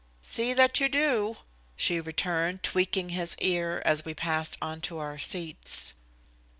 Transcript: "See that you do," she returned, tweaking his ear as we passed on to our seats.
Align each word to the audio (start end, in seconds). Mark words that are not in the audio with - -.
"See 0.23 0.55
that 0.55 0.79
you 0.79 0.89
do," 0.89 1.37
she 1.75 2.01
returned, 2.01 2.63
tweaking 2.63 3.09
his 3.09 3.35
ear 3.39 3.83
as 3.85 4.03
we 4.03 4.15
passed 4.15 4.57
on 4.59 4.81
to 4.81 4.97
our 4.97 5.19
seats. 5.19 5.93